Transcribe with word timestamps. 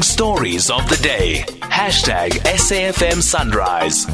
Big 0.00 0.04
stories 0.06 0.70
of 0.70 0.88
the 0.88 0.96
day. 1.02 1.44
Hashtag 1.60 2.30
SAFM 2.30 3.20
Sunrise. 3.20 4.06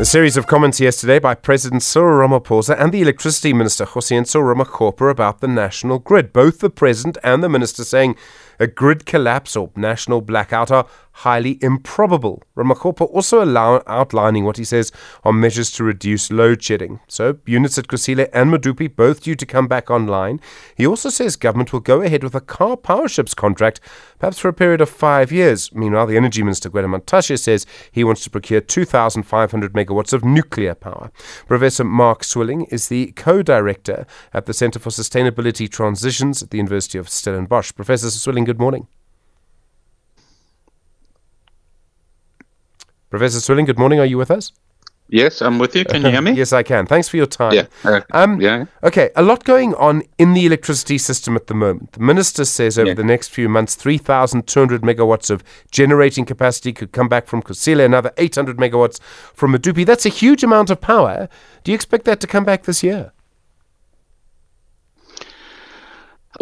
A 0.00 0.04
series 0.04 0.36
of 0.36 0.48
comments 0.48 0.80
yesterday 0.80 1.20
by 1.20 1.36
President 1.36 1.84
Cyril 1.84 2.26
Ramaphosa 2.26 2.74
and 2.76 2.90
the 2.90 3.00
Electricity 3.00 3.52
Minister 3.52 3.86
Kgosientsho 3.86 4.42
Ramokgopa 4.42 5.08
about 5.08 5.40
the 5.40 5.46
national 5.46 6.00
grid. 6.00 6.32
Both 6.32 6.58
the 6.58 6.68
President 6.68 7.16
and 7.22 7.44
the 7.44 7.48
Minister 7.48 7.84
saying 7.84 8.16
a 8.62 8.66
grid 8.68 9.04
collapse 9.04 9.56
or 9.56 9.70
national 9.74 10.20
blackout 10.20 10.70
are 10.70 10.86
highly 11.12 11.58
improbable. 11.60 12.42
Ramokgopa 12.56 13.08
also 13.10 13.42
allow, 13.42 13.82
outlining 13.86 14.44
what 14.44 14.56
he 14.56 14.64
says 14.64 14.92
are 15.24 15.32
measures 15.32 15.70
to 15.72 15.84
reduce 15.84 16.30
load 16.30 16.62
shedding. 16.62 17.00
So, 17.06 17.38
units 17.46 17.76
at 17.76 17.88
Kusile 17.88 18.28
and 18.32 18.52
Medupi 18.52 18.94
both 18.94 19.22
due 19.22 19.34
to 19.34 19.46
come 19.46 19.68
back 19.68 19.90
online. 19.90 20.40
He 20.74 20.86
also 20.86 21.10
says 21.10 21.36
government 21.36 21.72
will 21.72 21.80
go 21.80 22.00
ahead 22.02 22.22
with 22.22 22.34
a 22.34 22.40
Karpowerships 22.40 23.36
contract, 23.36 23.80
perhaps 24.18 24.38
for 24.38 24.48
a 24.48 24.52
period 24.52 24.80
of 24.80 24.88
five 24.88 25.30
years. 25.30 25.72
Meanwhile, 25.74 26.06
the 26.06 26.16
Energy 26.16 26.42
Minister 26.42 26.70
Gwede 26.70 26.86
Mantashe 26.86 27.38
says 27.38 27.66
he 27.90 28.04
wants 28.04 28.24
to 28.24 28.30
procure 28.30 28.60
2,500 28.60 29.72
megawatts 29.72 30.12
of 30.12 30.24
nuclear 30.24 30.74
power. 30.74 31.10
Professor 31.46 31.84
Mark 31.84 32.24
Swilling 32.24 32.64
is 32.66 32.88
the 32.88 33.12
co-director 33.12 34.06
at 34.32 34.46
the 34.46 34.54
Centre 34.54 34.78
for 34.78 34.90
Sustainability 34.90 35.70
Transitions 35.70 36.42
at 36.42 36.50
the 36.50 36.58
University 36.58 36.98
of 36.98 37.08
Stellenbosch. 37.08 37.74
Professor 37.74 38.10
Swilling, 38.10 38.44
good 38.52 38.60
morning. 38.60 38.86
Professor 43.08 43.40
Swilling, 43.40 43.64
good 43.64 43.78
morning. 43.78 43.98
Are 43.98 44.04
you 44.06 44.18
with 44.18 44.30
us? 44.30 44.52
Yes, 45.08 45.40
I'm 45.42 45.58
with 45.58 45.74
you. 45.76 45.84
Can 45.86 46.02
you 46.02 46.10
hear 46.10 46.20
me? 46.22 46.32
yes, 46.42 46.52
I 46.52 46.62
can. 46.62 46.86
Thanks 46.86 47.08
for 47.08 47.16
your 47.18 47.26
time. 47.26 47.52
Yeah. 47.54 47.66
Uh, 47.84 48.00
Um, 48.12 48.40
yeah. 48.40 48.64
Okay, 48.82 49.10
a 49.16 49.22
lot 49.22 49.44
going 49.44 49.74
on 49.74 50.02
in 50.18 50.32
the 50.34 50.44
electricity 50.46 50.96
system 50.98 51.34
at 51.36 51.46
the 51.46 51.54
moment. 51.54 51.92
The 51.92 52.00
minister 52.00 52.44
says 52.46 52.78
over 52.78 52.88
Yeah. 52.88 52.94
the 52.94 53.04
next 53.04 53.28
few 53.28 53.48
months, 53.48 53.74
3,200 53.74 54.82
megawatts 54.82 55.30
of 55.30 55.42
generating 55.70 56.24
capacity 56.26 56.72
could 56.72 56.92
come 56.92 57.08
back 57.08 57.26
from 57.26 57.42
Kusile, 57.42 57.84
another 57.84 58.12
800 58.18 58.56
megawatts 58.58 59.00
from 59.34 59.52
Medupi. 59.54 59.84
That's 59.86 60.06
a 60.06 60.10
huge 60.10 60.42
amount 60.44 60.70
of 60.70 60.80
power. 60.80 61.28
Do 61.64 61.72
you 61.72 61.74
expect 61.74 62.04
that 62.04 62.20
to 62.20 62.26
come 62.26 62.44
back 62.44 62.64
this 62.64 62.82
year? 62.82 63.12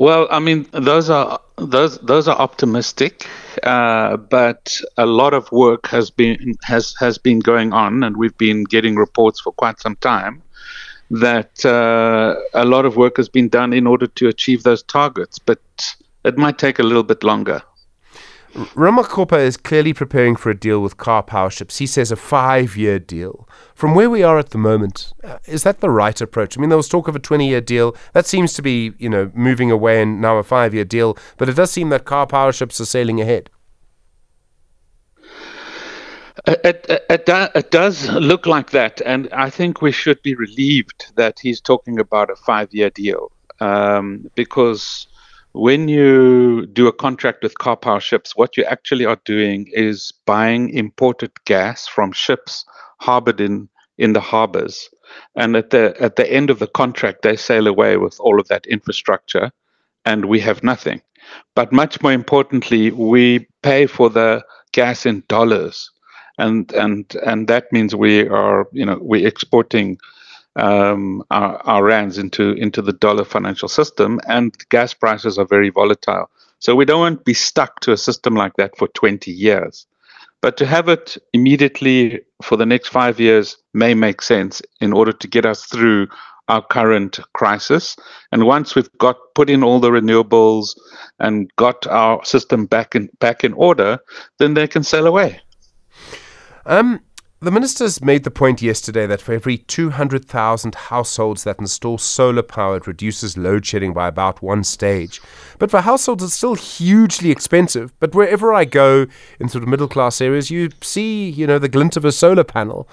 Well, 0.01 0.29
I 0.31 0.39
mean, 0.39 0.67
those 0.73 1.11
are 1.11 1.39
those 1.57 1.99
those 1.99 2.27
are 2.27 2.37
optimistic, 2.39 3.29
uh, 3.63 4.17
but 4.17 4.81
a 4.97 5.05
lot 5.05 5.35
of 5.35 5.53
work 5.53 5.89
has 5.89 6.11
been 6.11 6.55
has 6.63 6.95
has 6.99 7.19
been 7.19 7.41
going 7.41 7.75
on, 7.75 8.03
and 8.03 8.17
we've 8.17 8.39
been 8.39 8.65
getting 8.65 8.97
reports 8.97 9.41
for 9.41 9.53
quite 9.53 9.79
some 9.79 9.97
time 9.97 10.43
that 11.11 11.67
uh, 11.67 12.37
a 12.55 12.65
lot 12.65 12.87
of 12.87 12.97
work 12.97 13.19
has 13.19 13.29
been 13.29 13.51
done 13.51 13.75
in 13.75 13.87
order 13.87 14.07
to 14.07 14.29
achieve 14.29 14.63
those 14.63 14.83
targets, 14.85 15.39
but 15.39 15.61
it 16.25 16.39
might 16.39 16.57
take 16.59 16.79
a 16.79 16.83
little 16.83 17.03
bit 17.05 17.23
longer. 17.23 17.63
Ramokgopa 18.55 19.39
is 19.39 19.57
clearly 19.57 19.93
preparing 19.93 20.35
for 20.35 20.51
a 20.51 20.59
deal 20.59 20.81
with 20.81 20.97
Karpowerships. 20.97 21.79
He 21.79 21.87
says 21.87 22.11
a 22.11 22.17
five 22.17 22.77
year 22.77 22.99
deal. 22.99 23.49
From 23.75 23.95
where 23.95 24.11
we 24.11 24.23
are 24.23 24.39
at 24.39 24.51
the 24.51 24.59
moment, 24.59 25.13
uh, 25.23 25.39
is 25.47 25.63
that 25.63 25.81
the 25.81 25.91
right 25.91 26.21
approach? 26.21 26.59
I 26.59 26.61
mean, 26.61 26.69
there 26.69 26.77
was 26.77 26.89
talk 26.89 27.07
of 27.07 27.15
a 27.15 27.21
20 27.21 27.49
year 27.49 27.61
deal. 27.61 27.95
That 28.13 28.27
seems 28.27 28.53
to 28.55 28.63
be, 28.63 28.93
you 28.99 29.09
know, 29.09 29.31
moving 29.35 29.71
away 29.71 30.03
and 30.03 30.21
now 30.21 30.37
a 30.39 30.43
five 30.43 30.75
year 30.75 30.85
deal. 30.85 31.17
But 31.39 31.49
it 31.49 31.55
does 31.55 31.71
seem 31.71 31.91
that 31.91 32.05
Karpowerships 32.05 32.81
are 32.81 32.87
sailing 32.87 33.21
ahead. 33.21 33.51
It, 36.47 36.61
it, 36.65 37.07
it, 37.09 37.51
it 37.55 37.71
does 37.71 38.09
look 38.11 38.47
like 38.47 38.71
that, 38.71 39.03
and 39.05 39.29
I 39.33 39.51
think 39.51 39.83
we 39.83 39.93
should 39.93 40.23
be 40.23 40.35
relieved 40.35 41.13
that 41.17 41.39
he's 41.39 41.61
talking 41.61 41.99
about 41.99 42.31
a 42.31 42.37
five-year 42.37 42.91
deal, 42.91 43.31
um, 43.61 44.31
because 44.35 45.07
when 45.53 45.89
you 45.89 46.67
do 46.67 46.87
a 46.87 46.93
contract 46.93 47.43
with 47.43 47.55
Karpowerships, 47.55 48.33
what 48.37 48.57
you 48.57 48.65
actually 48.65 49.05
are 49.05 49.21
doing 49.25 49.69
is 49.73 50.13
buying 50.27 50.71
imported 50.71 51.33
gas 51.45 51.87
from 51.87 52.13
ships 52.13 52.65
harbored 53.01 53.41
in 53.41 53.69
in 53.99 54.15
the 54.15 54.21
harbors, 54.21 54.89
and 55.37 55.57
at 55.57 55.71
the 55.71 55.95
at 56.01 56.17
the 56.17 56.33
end 56.33 56.51
of 56.51 56.59
the 56.59 56.67
contract, 56.69 57.23
they 57.23 57.37
sail 57.37 57.67
away 57.67 57.97
with 57.97 58.19
all 58.21 58.41
of 58.41 58.49
that 58.49 58.67
infrastructure, 58.67 59.51
and 60.07 60.25
we 60.27 60.41
have 60.41 60.63
nothing. 60.63 61.03
But 61.55 61.73
much 61.73 62.01
more 62.03 62.13
importantly, 62.13 62.91
we 62.93 63.47
pay 63.63 63.87
for 63.87 64.09
the 64.11 64.43
gas 64.73 65.05
in 65.07 65.23
dollars 65.29 65.91
and 66.41 66.73
and 66.73 67.15
and 67.27 67.49
that 67.49 67.71
means 67.73 67.95
we 67.95 68.27
are 68.29 68.67
you 68.73 68.85
know 68.85 68.99
we're 69.01 69.27
exporting 69.27 69.99
um, 70.61 71.25
our, 71.31 71.57
our 71.67 71.83
rands 71.85 72.19
into 72.19 72.53
into 72.53 72.83
the 72.83 72.93
dollar 72.93 73.25
financial 73.25 73.69
system, 73.69 74.21
and 74.29 74.57
gas 74.69 74.95
prices 74.95 75.39
are 75.39 75.47
very 75.47 75.71
volatile. 75.71 76.31
So 76.59 76.75
we 76.75 76.85
don't 76.85 77.01
want 77.01 77.19
to 77.19 77.25
be 77.25 77.35
stuck 77.35 77.81
to 77.81 77.93
a 77.93 77.97
system 77.97 78.35
like 78.35 78.55
that 78.57 78.77
for 78.77 78.89
20 78.89 79.31
years. 79.31 79.87
But 80.43 80.57
to 80.59 80.67
have 80.67 80.89
it 80.89 81.17
immediately 81.33 82.21
for 82.43 82.57
the 82.57 82.67
next 82.67 82.89
five 82.89 83.19
years 83.19 83.57
may 83.75 83.95
make 83.95 84.23
sense 84.23 84.63
in 84.81 84.93
order 84.93 85.13
to 85.13 85.29
get 85.29 85.47
us 85.47 85.65
through 85.65 86.09
our 86.49 86.63
current 86.67 87.21
crisis. 87.35 87.97
And 88.33 88.45
once 88.45 88.75
we've 88.75 88.91
got 88.99 89.17
put 89.35 89.49
in 89.49 89.63
all 89.63 89.81
the 89.81 89.91
renewables 89.91 90.77
and 91.19 91.51
got 91.57 91.87
our 91.87 92.25
system 92.25 92.67
back 92.67 92.95
in 92.95 93.09
back 93.21 93.45
in 93.45 93.53
order, 93.55 93.99
then 94.39 94.55
they 94.55 94.67
can 94.67 94.83
sail 94.83 95.07
away. 95.07 95.41
Um, 96.67 97.01
the 97.43 97.51
ministers 97.51 98.03
made 98.03 98.25
the 98.25 98.31
point 98.31 98.61
yesterday 98.61 99.07
that 99.07 99.23
for 99.23 99.33
every 99.33 99.57
200,000 99.57 100.75
households 100.75 101.45
that 101.45 101.59
install 101.59 101.97
solar 101.97 102.43
power, 102.43 102.77
it 102.77 102.87
reduces 102.87 103.39
load 103.39 103.65
shedding 103.65 103.95
by 103.95 104.09
about 104.09 104.43
one 104.43 104.63
stage. 104.63 105.23
But 105.59 105.71
for 105.71 105.81
households, 105.81 106.23
it's 106.23 106.35
still 106.35 106.55
hugely 106.55 107.31
expensive. 107.31 107.99
But 107.99 108.15
wherever 108.15 108.53
I 108.53 108.67
go 108.67 109.07
in 109.39 109.49
sort 109.49 109.65
of 109.65 109.71
middle 109.71 109.89
class 109.89 110.21
areas, 110.21 110.51
you 110.51 110.69
see, 110.83 111.31
you 111.31 111.47
know, 111.47 111.59
the 111.59 111.69
glint 111.69 111.97
of 111.97 112.05
a 112.05 112.13
solar 112.13 112.45
panel. 112.45 112.87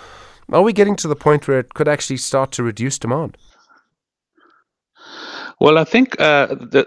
Are 0.53 0.61
we 0.61 0.71
getting 0.71 0.95
to 0.97 1.09
the 1.09 1.15
point 1.15 1.45
where 1.49 1.59
it 1.59 1.73
could 1.73 1.89
actually 1.89 2.17
start 2.17 2.53
to 2.53 2.63
reduce 2.63 2.97
demand? 2.97 3.35
Well, 5.59 5.77
I 5.77 5.83
think 5.83 6.19
uh, 6.21 6.47
the, 6.47 6.85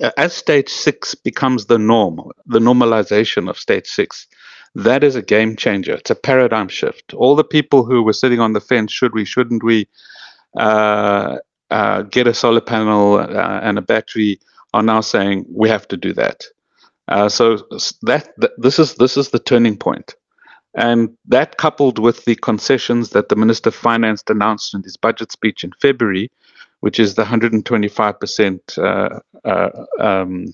uh, 0.00 0.10
as 0.16 0.32
stage 0.32 0.70
six 0.70 1.14
becomes 1.14 1.66
the 1.66 1.78
norm, 1.78 2.30
the 2.46 2.60
normalization 2.60 3.50
of 3.50 3.58
stage 3.58 3.86
six, 3.86 4.26
that 4.74 5.02
is 5.02 5.16
a 5.16 5.22
game 5.22 5.56
changer. 5.56 5.94
It's 5.94 6.10
a 6.10 6.14
paradigm 6.14 6.68
shift. 6.68 7.14
All 7.14 7.34
the 7.34 7.44
people 7.44 7.84
who 7.84 8.02
were 8.02 8.12
sitting 8.12 8.40
on 8.40 8.52
the 8.52 8.60
fence, 8.60 8.92
should 8.92 9.14
we, 9.14 9.24
shouldn't 9.24 9.62
we, 9.62 9.88
uh, 10.58 11.38
uh, 11.70 12.02
get 12.02 12.26
a 12.26 12.34
solar 12.34 12.60
panel 12.60 13.18
uh, 13.18 13.60
and 13.62 13.78
a 13.78 13.82
battery, 13.82 14.40
are 14.74 14.82
now 14.82 15.00
saying 15.00 15.44
we 15.48 15.68
have 15.68 15.86
to 15.88 15.96
do 15.96 16.12
that. 16.12 16.44
Uh, 17.08 17.28
so 17.28 17.56
that, 18.02 18.30
that 18.36 18.52
this 18.58 18.78
is 18.78 18.94
this 18.94 19.16
is 19.16 19.30
the 19.30 19.38
turning 19.40 19.76
point, 19.76 20.14
and 20.74 21.10
that 21.26 21.56
coupled 21.56 21.98
with 21.98 22.24
the 22.24 22.36
concessions 22.36 23.10
that 23.10 23.28
the 23.28 23.36
Minister 23.36 23.70
of 23.70 23.74
Finance 23.74 24.22
announced 24.28 24.74
in 24.74 24.82
his 24.84 24.96
budget 24.96 25.32
speech 25.32 25.64
in 25.64 25.72
February, 25.80 26.30
which 26.80 26.98
is 26.98 27.14
the 27.14 27.24
125% 27.24 28.78
uh, 28.78 29.20
uh, 29.44 29.70
um, 30.00 30.46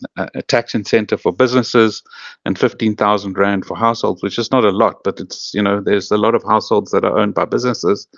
tax 0.49 0.75
incentive 0.75 1.21
for 1.21 1.33
businesses 1.33 2.03
and 2.45 2.59
15,000 2.59 3.39
rand 3.39 3.65
for 3.65 3.77
households, 3.77 4.23
which 4.23 4.39
is 4.39 4.51
not 4.51 4.65
a 4.65 4.71
lot, 4.71 5.03
but 5.05 5.21
it's 5.21 5.55
you 5.55 5.63
know 5.63 5.81
there's 5.81 6.11
a 6.11 6.17
lot 6.17 6.35
of 6.35 6.43
households 6.43 6.91
that 6.91 7.05
are 7.05 7.19
owned 7.19 7.35
by 7.35 7.45
businesses. 7.45 8.09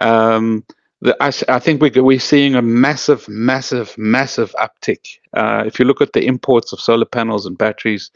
Um, 0.00 0.64
the, 1.00 1.16
I, 1.20 1.30
I, 1.48 1.58
think 1.60 1.80
we, 1.80 1.90
we're 1.90 2.18
seeing 2.18 2.54
a 2.54 2.62
massive, 2.62 3.28
massive, 3.28 3.96
massive 3.96 4.54
uptick. 4.58 5.18
Uh, 5.32 5.62
if 5.66 5.78
you 5.78 5.84
look 5.84 6.00
at 6.00 6.12
the 6.12 6.26
imports 6.26 6.72
of 6.72 6.80
solar 6.80 7.04
panels 7.04 7.46
and 7.46 7.56
batteries, 7.56 8.10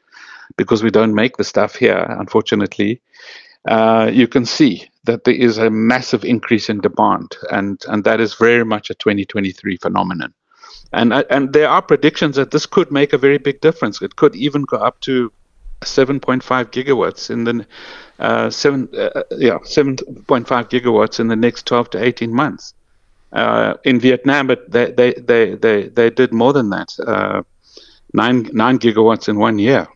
because 0.57 0.83
we 0.83 0.91
don't 0.91 1.15
make 1.15 1.37
the 1.37 1.45
stuff 1.45 1.77
here, 1.77 2.07
unfortunately, 2.19 3.01
uh, 3.69 4.11
you 4.13 4.27
can 4.27 4.45
see 4.45 4.89
that 5.05 5.25
there 5.25 5.35
is 5.35 5.59
a 5.59 5.71
massive 5.71 6.25
increase 6.25 6.69
in 6.69 6.81
demand, 6.81 7.37
and 7.51 7.83
and 7.89 8.05
that 8.05 8.21
is 8.21 8.35
very 8.35 8.65
much 8.65 8.91
a 8.91 8.95
2023 8.95 9.77
phenomenon. 9.77 10.33
And 10.93 11.13
and 11.13 11.53
there 11.53 11.69
are 11.69 11.83
predictions 11.83 12.37
that 12.37 12.51
this 12.51 12.67
could 12.67 12.91
make 12.93 13.13
a 13.13 13.19
very 13.19 13.39
big 13.39 13.61
difference. 13.61 14.01
It 14.03 14.17
could 14.17 14.37
even 14.37 14.63
go 14.63 14.77
up 14.77 15.01
to 15.01 15.33
7.5 15.81 16.43
gigawatts 16.71 17.31
in 17.31 17.45
the 17.45 17.67
uh, 18.19 18.51
seven 18.51 18.89
uh, 18.97 19.23
yeah 19.33 19.59
7.5 19.59 20.25
gigawatts 20.47 21.19
in 21.19 21.29
the 21.29 21.37
next 21.37 21.67
12 21.67 21.91
to 21.91 22.05
18 22.05 22.33
months. 22.33 22.75
Uh, 23.33 23.75
in 23.85 23.99
Vietnam, 23.99 24.47
but 24.47 24.71
they 24.71 24.91
they 24.93 25.15
they 25.15 25.55
they, 25.55 25.89
they 25.89 26.11
did 26.11 26.35
more 26.35 26.53
than 26.53 26.69
that. 26.69 26.89
Uh, 27.07 27.43
nine 28.13 28.43
nine 28.53 28.79
gigawatts 28.79 29.27
in 29.27 29.39
one 29.39 29.59
year. 29.59 29.89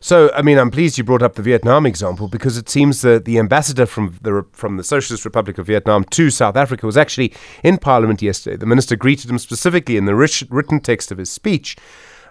So, 0.00 0.30
I 0.32 0.42
mean, 0.42 0.58
I'm 0.58 0.70
pleased 0.70 0.96
you 0.96 1.02
brought 1.02 1.22
up 1.22 1.34
the 1.34 1.42
Vietnam 1.42 1.84
example 1.84 2.28
because 2.28 2.56
it 2.56 2.68
seems 2.68 3.02
that 3.02 3.24
the 3.24 3.38
ambassador 3.38 3.84
from 3.84 4.16
the 4.22 4.46
from 4.52 4.76
the 4.76 4.84
Socialist 4.84 5.24
Republic 5.24 5.58
of 5.58 5.66
Vietnam 5.66 6.04
to 6.04 6.30
South 6.30 6.56
Africa 6.56 6.86
was 6.86 6.96
actually 6.96 7.32
in 7.64 7.78
Parliament 7.78 8.22
yesterday. 8.22 8.56
The 8.56 8.66
minister 8.66 8.94
greeted 8.94 9.28
him 9.28 9.38
specifically 9.38 9.96
in 9.96 10.04
the 10.04 10.14
rich, 10.14 10.44
written 10.50 10.78
text 10.78 11.10
of 11.10 11.18
his 11.18 11.30
speech, 11.30 11.76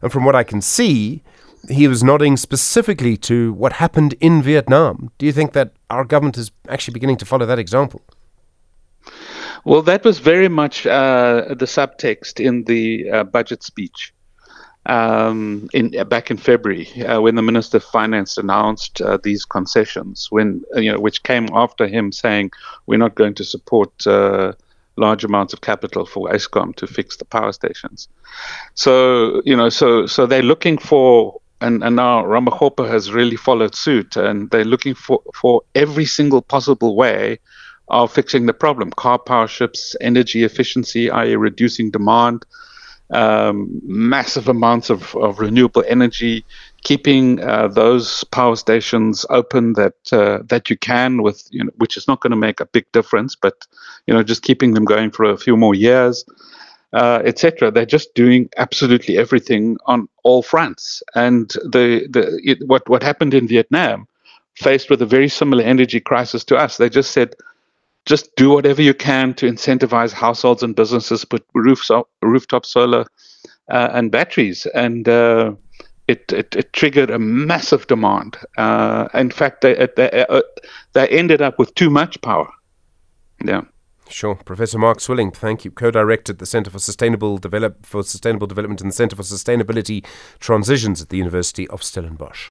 and 0.01 0.11
from 0.11 0.23
what 0.23 0.35
I 0.35 0.43
can 0.43 0.61
see, 0.61 1.23
he 1.69 1.89
was 1.89 2.03
nodding 2.03 2.37
specifically 2.37 3.17
to 3.17 3.51
what 3.53 3.73
happened 3.73 4.15
in 4.21 4.41
Vietnam. 4.41 5.11
Do 5.17 5.25
you 5.25 5.33
think 5.33 5.51
that 5.51 5.73
our 5.89 6.05
government 6.05 6.37
is 6.37 6.51
actually 6.69 6.93
beginning 6.93 7.17
to 7.17 7.25
follow 7.25 7.45
that 7.45 7.59
example? 7.59 8.01
Well, 9.65 9.81
that 9.81 10.05
was 10.05 10.19
very 10.19 10.47
much 10.47 10.87
uh, 10.87 11.45
the 11.49 11.65
subtext 11.65 12.39
in 12.39 12.63
the 12.63 13.09
uh, 13.09 13.23
budget 13.25 13.63
speech. 13.63 14.13
Um, 14.87 15.67
in 15.73 15.91
back 16.07 16.31
in 16.31 16.37
February 16.37 16.87
uh, 17.03 17.19
when 17.19 17.35
the 17.35 17.41
Minister 17.41 17.75
of 17.77 17.83
Finance 17.83 18.37
announced 18.37 19.01
uh, 19.01 19.17
these 19.21 19.43
concessions, 19.43 20.27
when 20.31 20.63
uh, 20.75 20.79
you 20.79 20.91
know, 20.91 20.99
which 20.99 21.23
came 21.23 21.49
after 21.53 21.87
him 21.87 22.13
saying 22.13 22.51
we're 22.85 22.97
not 22.97 23.15
going 23.15 23.33
to 23.35 23.43
support 23.43 24.07
uh, 24.07 24.53
large 24.95 25.25
amounts 25.25 25.51
of 25.53 25.59
capital 25.59 26.05
for 26.05 26.29
Eskom 26.29 26.73
to 26.75 26.87
fix 26.87 27.17
the 27.17 27.25
power 27.25 27.51
stations. 27.51 28.07
So 28.75 29.41
you 29.45 29.57
know, 29.57 29.69
so 29.69 30.05
so 30.05 30.25
they're 30.25 30.41
looking 30.41 30.77
for. 30.77 31.41
And, 31.59 31.83
and 31.83 31.95
now 31.95 32.23
Ramokgopa 32.23 32.87
has 32.87 33.11
really 33.11 33.35
followed 33.35 33.73
suit, 33.73 34.15
and 34.15 34.47
they're 34.51 34.63
looking 34.63 34.93
for, 34.93 35.23
for 35.33 35.63
every 35.73 36.05
single 36.05 36.39
possible 36.39 36.95
way 36.95 37.39
of 37.87 38.11
fixing 38.11 38.45
the 38.45 38.53
problem. 38.53 38.91
Karpowerships, 38.91 39.95
energy 40.01 40.43
efficiency, 40.43 41.09
i.e., 41.09 41.35
reducing 41.35 41.89
demand, 41.89 42.45
um, 43.11 43.81
massive 43.83 44.47
amounts 44.47 44.89
of, 44.89 45.15
of 45.15 45.39
renewable 45.39 45.83
energy, 45.87 46.43
keeping 46.83 47.41
uh, 47.41 47.67
those 47.67 48.23
power 48.25 48.55
stations 48.55 49.25
open 49.29 49.73
that 49.73 49.95
uh, 50.11 50.39
that 50.45 50.69
you 50.69 50.77
can 50.77 51.21
with 51.21 51.47
you 51.51 51.63
know, 51.63 51.71
which 51.77 51.97
is 51.97 52.07
not 52.07 52.21
going 52.21 52.31
to 52.31 52.37
make 52.37 52.59
a 52.59 52.65
big 52.65 52.91
difference, 52.91 53.35
but 53.35 53.65
you 54.07 54.13
know 54.13 54.23
just 54.23 54.43
keeping 54.43 54.73
them 54.73 54.85
going 54.85 55.11
for 55.11 55.25
a 55.25 55.37
few 55.37 55.55
more 55.55 55.75
years, 55.75 56.25
uh, 56.93 57.21
etc. 57.23 57.71
They're 57.71 57.85
just 57.85 58.13
doing 58.13 58.49
absolutely 58.57 59.17
everything 59.17 59.77
on 59.85 60.09
all 60.23 60.41
fronts, 60.41 61.01
and 61.15 61.49
the 61.63 62.07
the 62.09 62.39
it, 62.43 62.67
what 62.67 62.87
what 62.89 63.03
happened 63.03 63.33
in 63.33 63.47
Vietnam, 63.47 64.07
faced 64.55 64.89
with 64.89 65.01
a 65.01 65.05
very 65.05 65.29
similar 65.29 65.63
energy 65.63 65.99
crisis 65.99 66.43
to 66.45 66.57
us, 66.57 66.77
they 66.77 66.89
just 66.89 67.11
said 67.11 67.35
just 68.07 68.35
do 68.37 68.49
whatever 68.49 68.81
you 68.81 68.93
can 68.93 69.33
to 69.35 69.51
incentivize 69.51 70.13
households 70.13 70.63
and 70.63 70.75
businesses 70.75 71.25
put 71.25 71.45
roofs 71.53 71.91
rooftop 72.21 72.65
solar 72.65 73.05
uh, 73.69 73.89
and 73.93 74.11
batteries 74.11 74.65
and 74.67 75.07
uh, 75.09 75.53
it, 76.07 76.31
it, 76.31 76.55
it, 76.55 76.71
triggered 76.71 77.09
a 77.09 77.19
massive 77.19 77.85
demand. 77.87 78.37
Uh, 78.57 79.09
in 79.13 79.29
fact, 79.29 79.59
they, 79.59 79.89
they, 79.97 80.25
uh, 80.29 80.41
they 80.93 81.05
ended 81.09 81.41
up 81.41 81.59
with 81.59 81.75
too 81.75 81.89
much 81.89 82.19
power. 82.21 82.49
Yeah. 83.43 83.63
Sure. 84.09 84.35
Professor 84.35 84.77
Mark 84.77 85.01
Swilling, 85.01 85.31
thank 85.31 85.65
you. 85.65 85.71
Co-director 85.71 86.31
at 86.31 86.39
the 86.39 86.45
Centre 86.45 86.71
for 86.71 86.79
Sustainable 86.79 87.37
Develop 87.37 87.85
for 87.85 88.03
Sustainable 88.03 88.47
Development 88.47 88.79
and 88.79 88.89
the 88.89 88.95
Centre 88.95 89.17
for 89.17 89.23
Sustainability 89.23 90.05
Transitions 90.39 91.01
at 91.01 91.09
the 91.09 91.17
University 91.17 91.67
of 91.67 91.83
Stellenbosch. 91.83 92.47